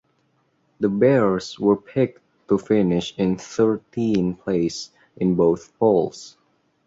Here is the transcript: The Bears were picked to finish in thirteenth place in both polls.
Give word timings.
The 0.79 0.89
Bears 0.89 1.59
were 1.59 1.75
picked 1.77 2.21
to 2.49 2.57
finish 2.57 3.13
in 3.19 3.37
thirteenth 3.37 4.39
place 4.39 4.89
in 5.17 5.35
both 5.35 5.77
polls. 5.77 6.37